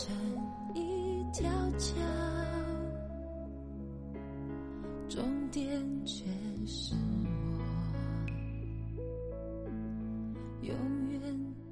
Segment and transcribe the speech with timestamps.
[0.00, 0.16] 成
[0.74, 1.94] 一条桥，
[5.10, 6.24] 终点却
[6.66, 6.94] 是
[8.96, 9.02] 我，
[10.62, 10.74] 永
[11.10, 11.20] 远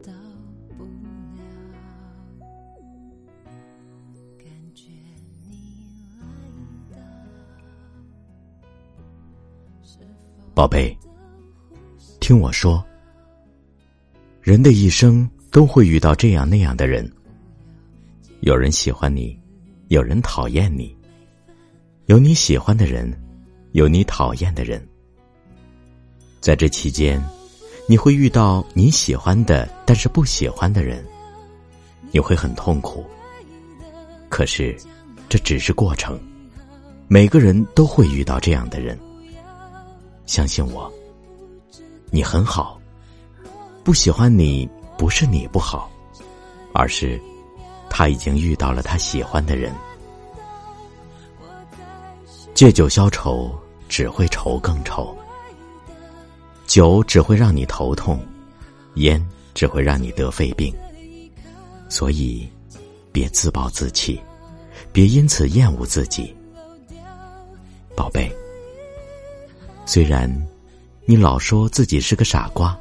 [0.02, 0.12] 到
[0.76, 1.40] 不了。
[4.36, 4.90] 感觉
[5.48, 5.86] 你
[6.20, 6.26] 来
[6.90, 6.98] 到，
[10.54, 10.94] 宝贝，
[12.20, 12.84] 听我说，
[14.42, 17.10] 人的一生都会遇到这样那样的人，
[18.40, 19.36] 有人喜欢你，
[19.88, 20.96] 有人讨厌你，
[22.06, 23.12] 有你喜欢的人，
[23.72, 24.86] 有你讨厌的人。
[26.40, 27.20] 在这期间，
[27.88, 31.04] 你会遇到你喜欢的，但是不喜欢的人，
[32.12, 33.04] 你会很痛苦。
[34.28, 34.76] 可是，
[35.28, 36.18] 这只是过程，
[37.08, 38.96] 每个人都会遇到这样的人。
[40.26, 40.90] 相信我，
[42.10, 42.80] 你很好。
[43.82, 45.90] 不喜欢你不是你不好，
[46.72, 47.20] 而是
[47.98, 49.74] 他已经遇到了他喜欢的人。
[52.54, 53.52] 借酒消愁，
[53.88, 55.12] 只会愁更愁。
[56.64, 58.24] 酒只会让你头痛，
[58.94, 59.20] 烟
[59.52, 60.72] 只会让你得肺病。
[61.88, 62.48] 所以，
[63.10, 64.22] 别自暴自弃，
[64.92, 66.32] 别因此厌恶自己，
[67.96, 68.32] 宝贝。
[69.86, 70.32] 虽然
[71.04, 72.78] 你老说自己是个傻瓜，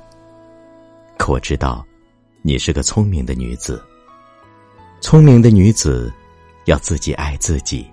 [1.18, 1.84] 可我知道
[2.44, 3.84] 你是个聪明的女子。
[5.00, 6.12] 聪明的女子
[6.66, 7.88] 要自己爱自己，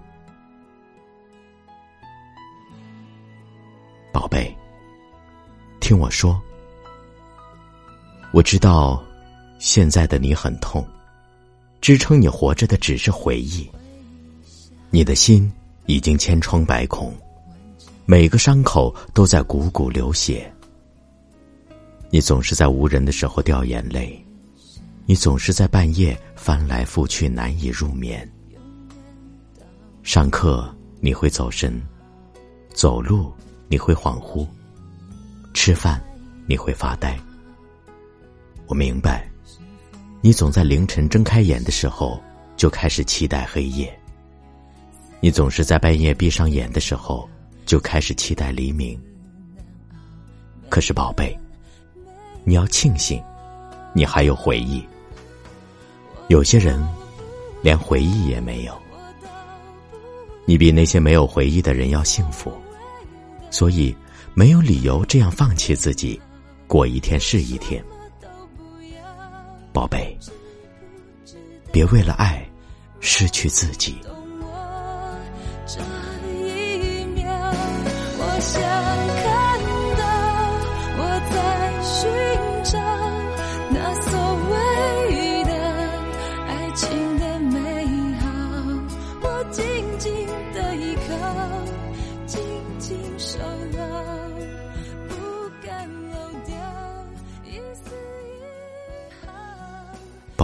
[4.12, 4.54] 宝贝。
[5.80, 6.40] 听我说，
[8.32, 9.04] 我知道
[9.58, 10.84] 现在的你很痛，
[11.80, 13.70] 支撑你活着的只是回忆。
[14.90, 15.52] 你的心
[15.86, 17.14] 已经千疮百孔。
[18.06, 20.52] 每个伤口都在汩汩流血，
[22.10, 24.22] 你总是在无人的时候掉眼泪，
[25.06, 28.30] 你总是在半夜翻来覆去难以入眠。
[30.02, 31.82] 上课你会走神，
[32.74, 33.32] 走路
[33.66, 34.46] 你会恍惚，
[35.54, 35.98] 吃饭
[36.46, 37.18] 你会发呆。
[38.66, 39.26] 我明白，
[40.20, 42.22] 你总在凌晨睁开眼的时候
[42.58, 43.98] 就开始期待黑夜，
[45.20, 47.26] 你总是在半夜闭上眼的时候。
[47.64, 49.00] 就开始期待黎明。
[50.68, 51.34] 可是，宝贝，
[52.44, 53.18] 你要庆幸，
[53.94, 54.86] 你还有回忆。
[56.28, 56.82] 有些人
[57.62, 58.74] 连回忆也没有，
[60.46, 62.52] 你比那些没有回忆的人要幸福，
[63.50, 63.94] 所以
[64.32, 66.20] 没有理由这样放弃自己，
[66.66, 67.84] 过一天是一天。
[69.72, 70.16] 宝贝，
[71.70, 72.42] 别为了爱
[73.00, 73.96] 失去自己。
[75.66, 75.80] 这
[76.32, 77.26] 一秒，
[78.18, 78.60] 我想
[79.22, 79.33] 看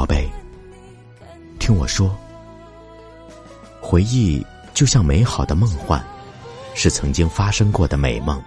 [0.00, 0.26] 宝贝，
[1.58, 2.16] 听我说，
[3.82, 6.02] 回忆就像美好的梦幻。
[6.74, 8.42] 是曾经发生过的美梦，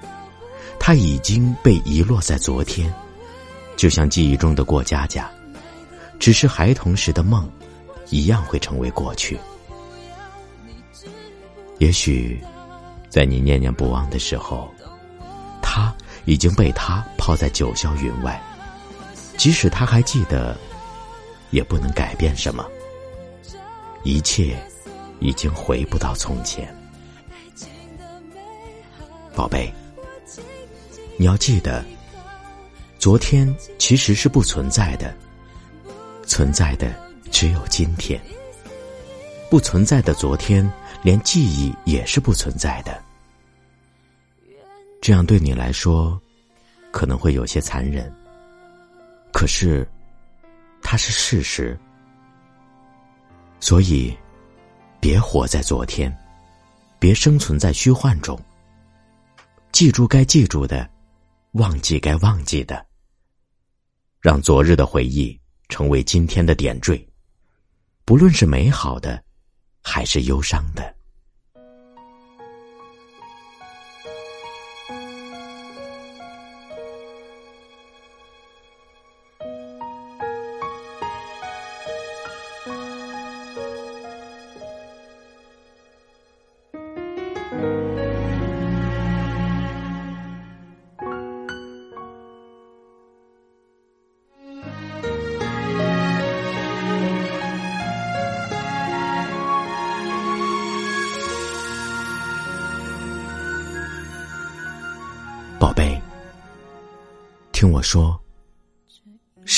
[0.79, 2.91] 它已经被遗落在昨天，
[3.77, 5.29] 就像记忆中的过家家。
[6.17, 7.47] 只是孩童时的梦，
[8.09, 9.37] 一样会成为过去。
[11.77, 12.43] 也许，
[13.09, 14.73] 在你念念不忘的时候，
[15.61, 15.93] 他
[16.25, 18.41] 已经被他抛在九霄云外。
[19.37, 20.57] 即使他还记得，
[21.53, 22.67] 也不能改变什么。
[24.03, 24.57] 一切，
[25.19, 26.67] 已经回不到从前。
[29.35, 29.71] 宝贝，
[31.15, 31.85] 你要记得，
[32.97, 35.15] 昨天其实是不存在的，
[36.25, 36.93] 存在的
[37.31, 38.19] 只有今天。
[39.49, 40.67] 不存在的昨天，
[41.03, 42.99] 连记忆也是不存在的。
[44.99, 46.19] 这样对你来说，
[46.91, 48.11] 可能会有些残忍，
[49.31, 49.87] 可是，
[50.83, 51.79] 它是事实。
[53.59, 54.15] 所以，
[54.99, 56.15] 别活在昨天，
[56.99, 58.39] 别生存在虚幻中。
[59.71, 60.87] 记住该记住的，
[61.53, 62.85] 忘记该忘记的。
[64.21, 65.39] 让昨日的回忆
[65.69, 67.05] 成为今天的点缀，
[68.05, 69.23] 不论是美好的，
[69.81, 70.95] 还是忧伤的。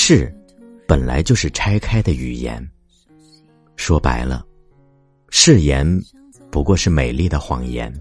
[0.08, 0.32] 是
[0.86, 2.64] 本来就是拆开的语言。
[3.74, 4.46] 说白了，
[5.30, 5.84] 誓言
[6.48, 7.92] 不过是美丽的谎言。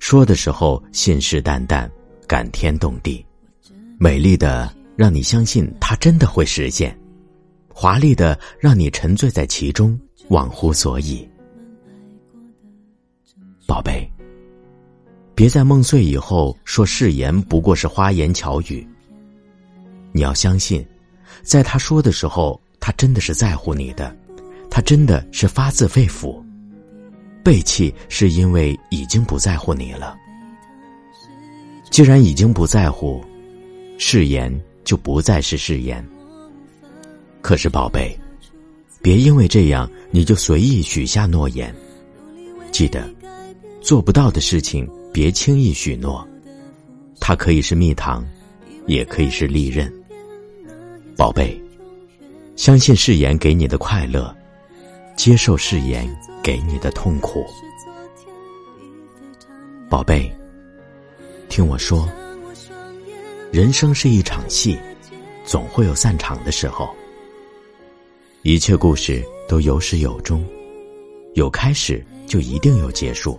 [0.00, 1.88] 说的时候信誓旦旦，
[2.26, 3.24] 感天动地，
[4.00, 6.98] 美丽的让你相信它真的会实现，
[7.72, 9.96] 华丽的让你沉醉在其中，
[10.30, 11.24] 忘乎所以。
[13.64, 14.04] 宝贝。
[15.36, 18.84] 别在梦碎以后说誓言不过是花言巧语。
[20.12, 20.86] 你要相信，
[21.42, 24.14] 在他说的时候，他真的是在乎你的，
[24.70, 26.42] 他真的是发自肺腑。
[27.42, 30.16] 背弃是因为已经不在乎你了。
[31.90, 33.24] 既然已经不在乎，
[33.98, 34.52] 誓言
[34.84, 36.06] 就不再是誓言。
[37.40, 38.16] 可是宝贝，
[39.00, 41.74] 别因为这样你就随意许下诺言。
[42.70, 43.08] 记得，
[43.80, 44.88] 做不到的事情。
[45.12, 46.24] 别轻易许诺，
[47.18, 48.24] 它可以是蜜糖，
[48.86, 49.92] 也可以是利刃。
[51.20, 51.62] 宝贝，
[52.56, 54.34] 相信誓言给你的快乐，
[55.16, 56.08] 接受誓言
[56.42, 57.44] 给你的痛苦。
[59.90, 60.34] 宝贝，
[61.50, 62.08] 听我说，
[63.52, 64.78] 人生是一场戏，
[65.44, 66.88] 总会有散场的时候。
[68.40, 70.42] 一切故事都有始有终，
[71.34, 73.38] 有开始就一定有结束。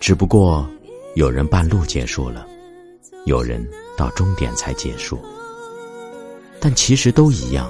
[0.00, 0.66] 只不过，
[1.14, 2.46] 有人半路结束了，
[3.26, 3.62] 有人
[3.98, 5.22] 到终点才结束。
[6.64, 7.68] 但其实都一样，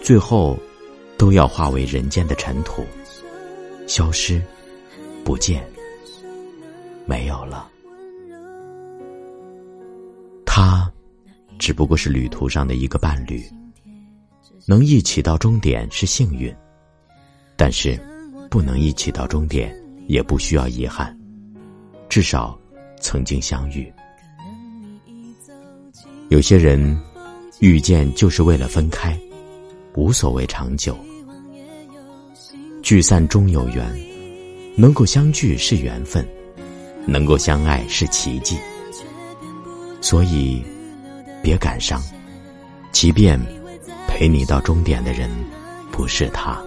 [0.00, 0.56] 最后
[1.18, 2.84] 都要化为人间的尘土，
[3.88, 4.40] 消失，
[5.24, 5.68] 不见，
[7.06, 7.68] 没有了。
[10.46, 10.88] 他
[11.58, 13.44] 只不过是旅途上的一个伴侣，
[14.64, 16.54] 能一起到终点是幸运，
[17.56, 18.00] 但是
[18.48, 19.76] 不能一起到终点，
[20.06, 21.18] 也不需要遗憾。
[22.08, 22.56] 至少，
[23.00, 23.92] 曾经相遇。
[26.28, 26.96] 有些人
[27.64, 29.18] 遇见就是为了分开，
[29.94, 30.94] 无所谓长久。
[32.82, 33.90] 聚散终有缘，
[34.76, 36.28] 能够相聚是缘分，
[37.06, 38.58] 能够相爱是奇迹。
[40.02, 40.62] 所以，
[41.42, 42.02] 别感伤，
[42.92, 43.40] 即便
[44.06, 45.30] 陪你到终点的人
[45.90, 46.62] 不是他。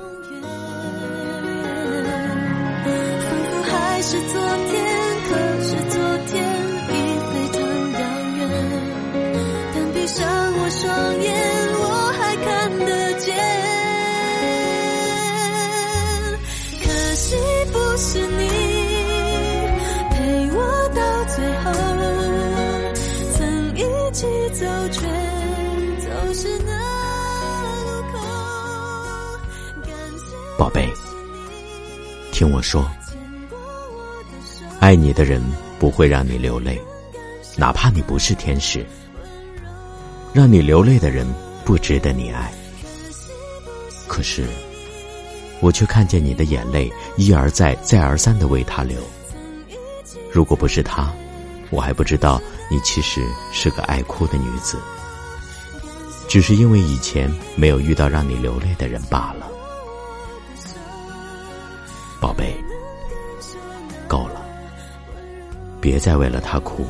[30.58, 30.92] 宝贝，
[32.32, 32.90] 听我说，
[34.80, 35.40] 爱你的人
[35.78, 36.82] 不会让你流泪，
[37.56, 38.84] 哪怕你不是天使。
[40.34, 41.28] 让你流泪的人
[41.64, 42.52] 不值得你爱，
[44.08, 44.48] 可是
[45.62, 48.98] 我却看见你的眼泪一而再、再而三的为他流。
[50.32, 51.14] 如果不是他，
[51.70, 53.22] 我还不知道你其实
[53.52, 54.80] 是个爱哭的女子，
[56.28, 59.48] 只是因为以前没有遇到让你流泪的人罢了。
[62.20, 62.56] 宝贝，
[64.08, 64.44] 够了，
[65.80, 66.84] 别再为了他哭。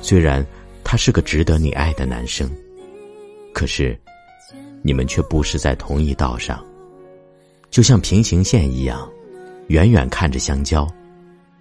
[0.00, 0.44] 虽然
[0.84, 2.48] 他是个值得你爱的男生，
[3.52, 3.98] 可是
[4.82, 6.64] 你们却不是在同一道上，
[7.70, 9.10] 就像平行线一样，
[9.68, 10.86] 远远看着相交，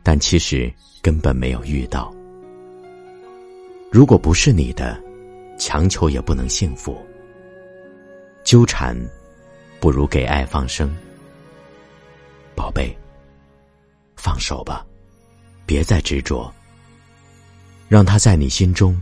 [0.04, 0.72] 但其实
[1.02, 2.14] 根本没有遇到。
[3.92, 5.02] 如果不是你的，
[5.58, 6.98] 强求也不能幸福。
[8.44, 8.96] 纠缠，
[9.80, 10.94] 不如给爱放生。
[12.56, 12.96] 宝贝，
[14.16, 14.86] 放手吧，
[15.66, 16.54] 别再执着，
[17.88, 19.00] 让他在你心中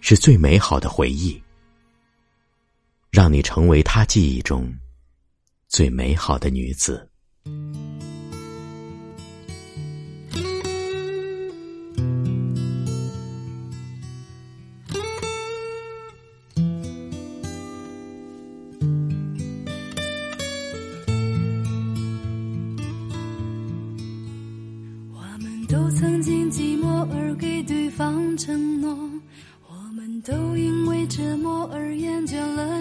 [0.00, 1.40] 是最美好的回忆，
[3.10, 4.72] 让你成为他记忆中
[5.68, 7.08] 最美好的女子。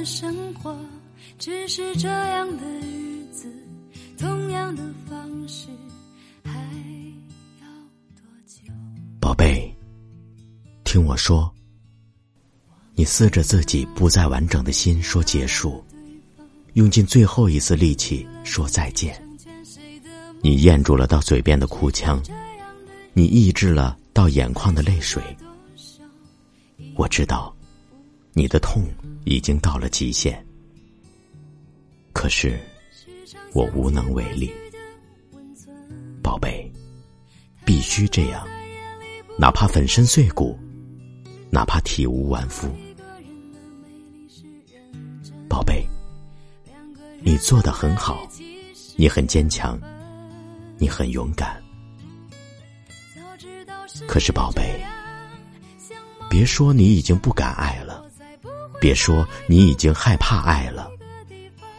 [0.06, 0.78] 生活。
[1.40, 3.48] 只是这样的日子，
[4.18, 5.68] 同样的方式，
[6.44, 6.52] 还
[7.62, 7.68] 要
[8.16, 8.72] 多久？
[9.20, 9.74] 宝贝，
[10.84, 11.52] 听我说，
[12.96, 15.84] 你撕着自己不再完整的心说结束，
[16.74, 19.22] 用尽最后一丝力气说再见。
[20.42, 22.22] 你咽住了到嘴边的哭腔。
[23.16, 25.22] 你抑制了到眼眶的泪水。
[26.96, 27.56] 我知道，
[28.36, 28.84] 你的痛
[29.26, 30.44] 已经到了极限，
[32.14, 32.60] 可是
[33.54, 34.52] 我无能为力。
[36.24, 36.72] 宝贝，
[37.64, 38.44] 必须这样，
[39.38, 40.58] 哪怕粉身碎骨，
[41.52, 42.68] 哪怕体无完肤。
[45.48, 45.88] 宝贝，
[47.22, 48.28] 你做的很好，
[48.96, 49.80] 你很坚强，
[50.80, 51.62] 你很勇敢。
[54.08, 54.84] 可是，宝贝，
[56.32, 57.83] 别说你已经不敢爱了，
[58.84, 60.92] 别说你已经害怕爱了，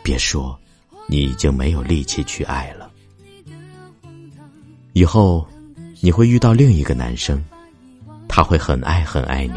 [0.03, 0.59] 别说
[1.07, 2.91] 你已经没有力气去爱了。
[4.95, 5.47] 以后，
[6.01, 7.45] 你会遇到另一个男生，
[8.27, 9.53] 他会很爱很爱你，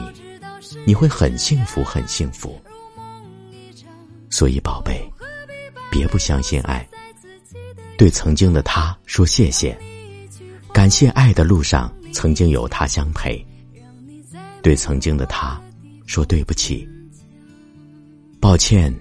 [0.86, 2.62] 你会很幸福很幸福。
[4.30, 5.10] 所以，宝贝，
[5.90, 6.86] 别不相信爱，
[7.98, 9.80] 对曾经的他说谢谢，
[10.74, 11.90] 感谢爱的路上。
[12.12, 13.42] 曾经有他相陪，
[14.62, 15.62] 对曾经的他
[16.08, 16.86] 说对不起，
[18.48, 18.98] 抱歉，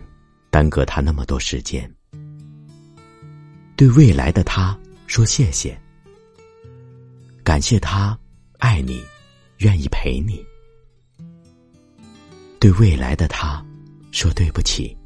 [0.51, 1.89] 耽搁他那么多时间。
[3.77, 4.77] 对未来的他
[5.07, 5.81] 说谢谢，
[7.45, 8.19] 感谢他
[8.59, 9.01] 爱你，
[9.59, 10.45] 愿意陪你。
[12.59, 13.65] 对未来的他
[14.11, 14.97] 说对不起，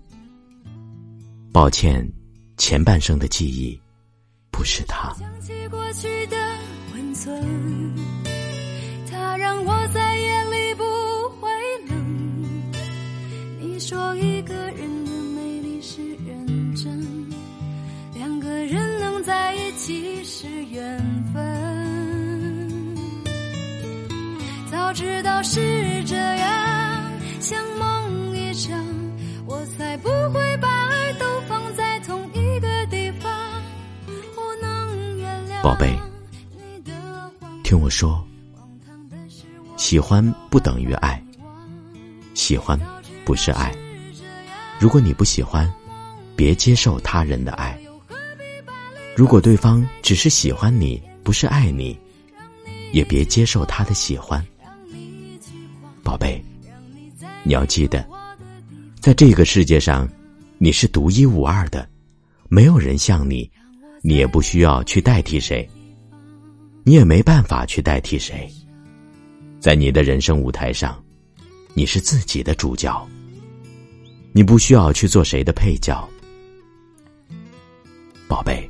[1.52, 2.10] 抱歉，
[2.56, 3.78] 前半生的记忆
[4.50, 5.14] 不是他。
[9.10, 10.09] 它让我在
[13.90, 17.26] 说一个人的美丽是认真，
[18.14, 20.96] 两个人能在一起是缘
[21.34, 22.96] 分。
[24.70, 27.02] 早知道是这样，
[27.40, 28.78] 像梦一场，
[29.44, 33.28] 我才不会把爱都放在同一个地方。
[34.06, 35.98] 我能原谅，宝贝。
[37.64, 38.24] 听我说，
[39.76, 41.20] 喜欢不等于爱，
[42.34, 42.78] 喜欢
[43.30, 43.72] 不是爱。
[44.80, 45.72] 如果你不喜欢，
[46.34, 47.80] 别接受他人的爱。
[49.14, 51.96] 如果对方只是喜欢你，不是爱你，
[52.90, 54.44] 也别接受他的喜欢。
[56.02, 56.44] 宝贝，
[57.44, 58.04] 你要记得，
[58.98, 60.08] 在这个世界上，
[60.58, 61.88] 你是独一无二的，
[62.48, 63.48] 没有人像你，
[64.02, 65.64] 你也不需要去代替谁。
[66.82, 68.50] 你也没办法去代替谁，
[69.60, 71.00] 在你的人生舞台上，
[71.74, 73.08] 你是自己的主角。
[74.32, 76.08] 你不需要去做谁的配角，
[78.28, 78.68] 宝贝。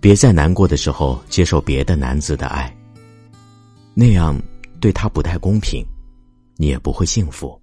[0.00, 2.76] 别在难过的时候接受别的男子的爱，
[3.94, 4.40] 那样
[4.80, 5.84] 对他不太公平，
[6.56, 7.60] 你也不会幸福。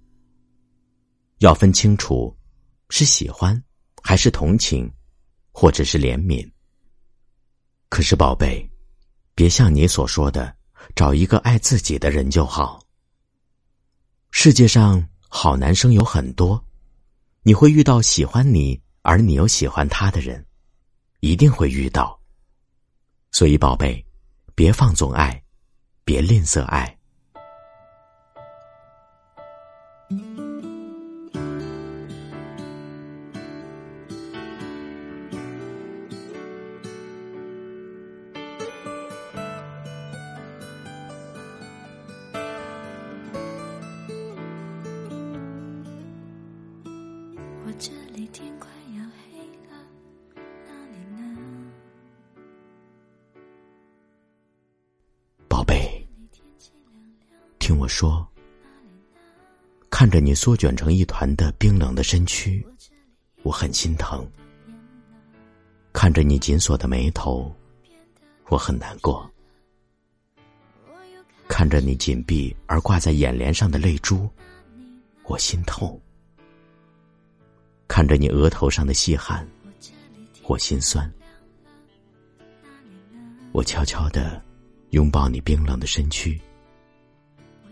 [1.38, 2.34] 要分清楚，
[2.88, 3.62] 是喜欢，
[4.02, 4.90] 还是同情，
[5.52, 6.46] 或者是怜悯。
[7.88, 8.68] 可是，宝贝。
[9.34, 10.56] 别像你所说的，
[10.94, 12.80] 找一个爱自己的人就好。
[14.30, 15.06] 世界上
[15.38, 16.64] 好男生有很多，
[17.42, 20.42] 你会遇到喜欢你而你又喜欢他的人，
[21.20, 22.18] 一定会遇到。
[23.32, 24.02] 所以，宝贝，
[24.54, 25.42] 别放纵爱，
[26.06, 26.98] 别吝啬爱。
[48.36, 49.02] 天快要
[49.32, 49.72] 黑了，
[50.66, 51.18] 哪里呢？
[55.48, 56.06] 宝贝，
[57.58, 58.28] 听我说，
[59.88, 62.62] 看着你缩卷成一团的冰冷的身躯，
[63.42, 64.22] 我很心疼；
[65.94, 67.50] 看着你紧锁的眉头，
[68.48, 69.26] 我很难过；
[71.48, 74.28] 看着你紧闭而挂在眼帘上的泪珠，
[75.24, 75.98] 我心痛。
[77.88, 79.46] 看着你额头上的细汗，
[80.44, 81.10] 我心酸。
[83.52, 84.42] 我悄悄的
[84.90, 86.38] 拥抱你冰冷的身躯，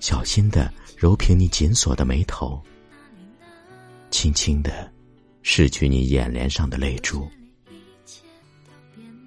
[0.01, 2.63] 小心的揉平你紧锁的眉头，
[4.11, 4.91] 轻轻的
[5.43, 7.29] 拭去你眼帘上的泪珠，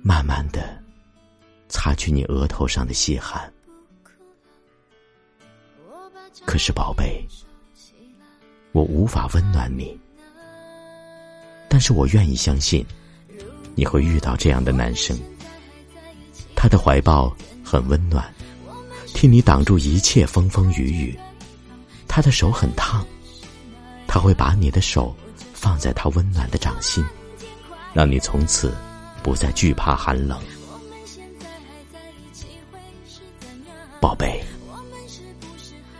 [0.01, 0.81] 慢慢的
[1.69, 3.53] 擦去你额头上的细汗。
[6.45, 7.27] 可是，宝贝，
[8.71, 9.99] 我无法温暖你。
[11.69, 12.85] 但是我愿意相信，
[13.75, 15.17] 你会遇到这样的男生。
[16.55, 18.33] 他的怀抱很温暖，
[19.13, 21.19] 替你挡住一切风风雨雨。
[22.07, 23.05] 他的手很烫，
[24.07, 25.15] 他会把你的手
[25.53, 27.05] 放在他温暖的掌心，
[27.93, 28.73] 让你从此
[29.21, 30.39] 不再惧怕寒冷。
[33.99, 34.43] 宝贝，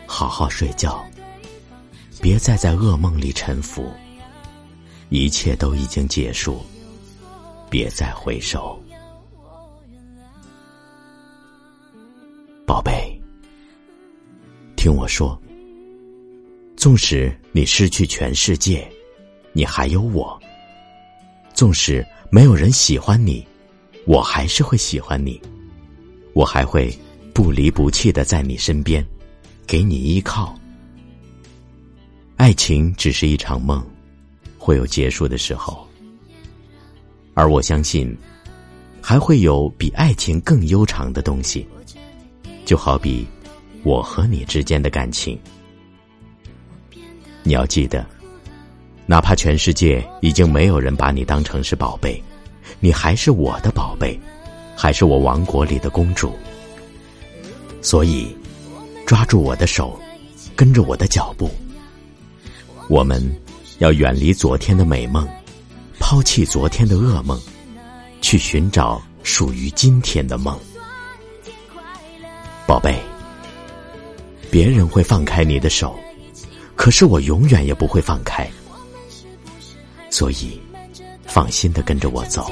[0.08, 1.06] 好好睡觉，
[2.22, 3.92] 别再在噩梦里沉浮。
[5.10, 6.62] 一切都已经结束，
[7.70, 8.82] 别再回首。
[12.66, 13.18] 宝贝，
[14.76, 15.42] 听我说，
[16.76, 18.86] 纵使你失去全世界，
[19.54, 20.38] 你还有我；
[21.54, 23.48] 纵使没有人喜欢你，
[24.06, 25.42] 我还是会喜欢你。
[26.34, 26.94] 我还会
[27.34, 29.04] 不离不弃的在你身边，
[29.66, 30.54] 给你依靠。
[32.36, 33.84] 爱情只是一场梦，
[34.68, 35.88] 会有结束的时候，
[37.34, 38.14] 而我相信，
[39.02, 41.66] 还会有比爱情更悠长的东西。
[42.66, 43.26] 就好比
[43.84, 45.40] 我和你之间的感情，
[47.44, 48.06] 你要记得，
[49.06, 52.22] 哪怕全世界已经没有人把你当成是宝贝，
[52.82, 54.20] 你还是我的宝贝，
[54.76, 56.34] 还是我王国里的公主。
[57.82, 58.36] 所以，
[59.06, 59.98] 抓住我的手，
[60.58, 61.50] 跟着我的脚步，
[62.90, 63.24] 我们
[63.80, 65.28] 要远离昨天的美梦，
[66.00, 67.40] 抛弃昨天的噩梦，
[68.22, 70.58] 去寻找属于今天的梦。
[72.66, 73.00] 宝贝，
[74.50, 75.96] 别人会放开你的手，
[76.76, 78.50] 可是我永远也不会放开。
[80.10, 80.60] 所以，
[81.26, 82.52] 放心的跟着我走。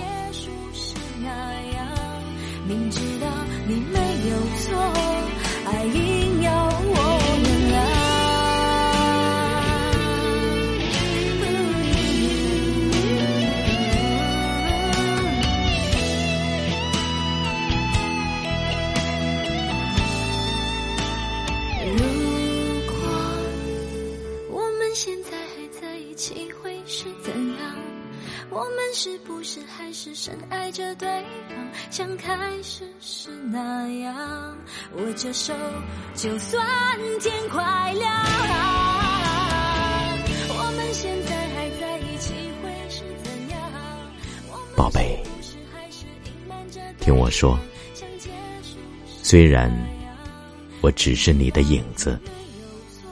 [32.25, 34.57] 开始是那样？
[34.97, 35.53] 握着手，
[36.15, 36.65] 就算
[37.21, 38.11] 天快亮。
[40.49, 42.33] 我们现在还在一起，
[42.63, 43.71] 会是怎样？
[44.75, 45.21] 宝贝，
[46.99, 47.59] 听我说，
[49.21, 49.71] 虽然
[50.81, 52.19] 我只是你的影子，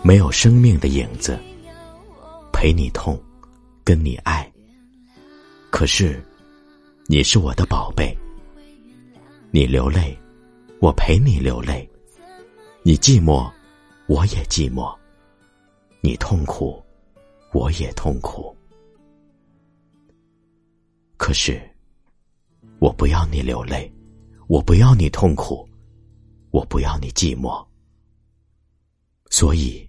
[0.01, 1.37] 没有生命的影子，
[2.51, 3.21] 陪你痛，
[3.83, 4.51] 跟你爱。
[5.69, 6.19] 可是，
[7.05, 8.17] 你是我的宝贝。
[9.55, 10.17] 你流泪，
[10.81, 11.87] 我陪你流泪；
[12.81, 13.53] 你寂寞，
[14.07, 14.97] 我也寂寞；
[16.01, 16.83] 你痛苦，
[17.53, 18.57] 我也痛苦。
[21.17, 21.61] 可是，
[22.79, 23.93] 我不要你流泪，
[24.47, 25.69] 我不要你痛苦，
[26.49, 27.63] 我不要你寂寞。
[29.29, 29.87] 所以，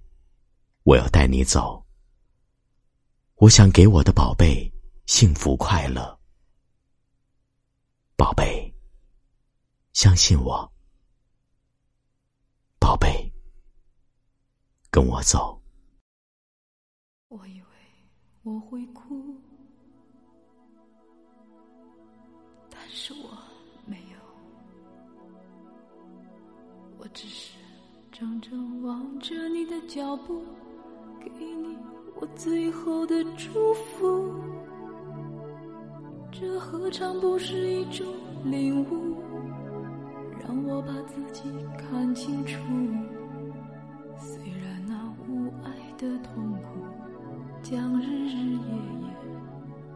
[0.83, 1.83] 我要带你走。
[3.37, 4.71] 我想给我的宝贝。
[5.07, 6.19] 幸福快乐，
[8.17, 8.74] 宝贝，
[9.95, 10.69] 相信我，
[12.81, 13.33] 宝贝，
[14.91, 15.63] 跟我走。
[17.29, 17.69] 我以为
[18.43, 19.41] 我会哭，
[22.69, 23.39] 但是我
[23.87, 24.19] 没有，
[26.99, 27.57] 我只是
[28.11, 30.45] 怔怔望着你的脚步，
[31.21, 31.79] 给你
[32.17, 34.35] 我最后的祝福。
[36.33, 38.05] 这何尝不是一种
[38.43, 39.23] 领悟？
[40.47, 41.43] 让我把自己
[41.79, 42.59] 看清楚。
[44.19, 46.85] 虽然那无爱的痛苦，
[47.63, 49.09] 将日日夜夜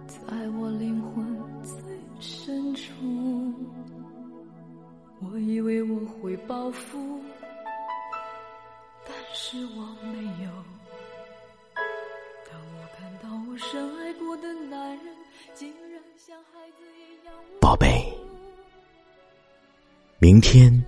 [0.07, 1.25] 在我灵魂
[1.63, 1.79] 最
[2.19, 2.93] 深处。
[5.21, 7.21] 我以为我会报复，
[9.05, 9.83] 但是我
[10.13, 10.51] 没有。
[12.51, 15.15] 当我看到我深爱过的男人，
[15.55, 17.35] 竟然像孩子一样。
[17.61, 18.18] 宝贝，
[20.21, 20.85] 明天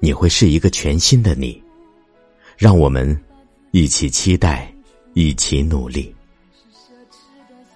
[0.00, 1.62] 你会是一个全新的你，
[2.56, 3.14] 让我们
[3.70, 4.72] 一起期待，
[5.12, 6.14] 一起努力。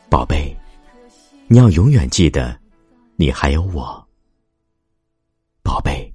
[0.08, 0.56] 宝贝，
[1.48, 2.58] 你要永远记得，
[3.16, 4.02] 你还有我。
[5.62, 6.10] 宝贝，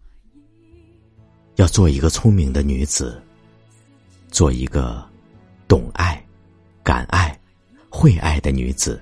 [1.57, 3.21] 要做一个聪明的女子，
[4.29, 5.07] 做一个
[5.67, 6.25] 懂爱、
[6.81, 7.39] 敢爱、
[7.87, 8.99] 会爱的女子。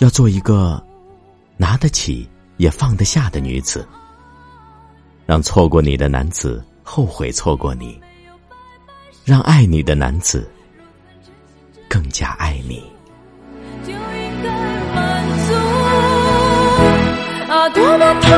[0.00, 0.86] 要做一个
[1.56, 2.28] 拿得起
[2.58, 3.88] 也放得下的女子，
[5.24, 7.98] 让错过你的男子后悔错过你，
[9.24, 10.50] 让爱你的男子
[11.88, 12.84] 更加爱你。
[13.84, 14.50] 就应该
[14.94, 15.54] 满足
[17.52, 18.30] 啊，多么痛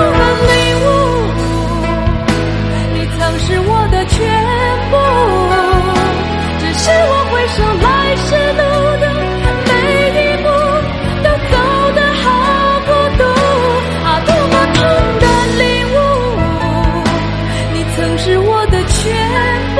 [18.01, 19.80] 曾是我的全部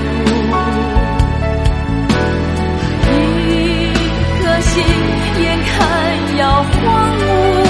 [4.79, 7.60] 眼看要荒芜。